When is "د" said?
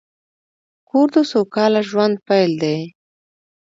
1.15-1.17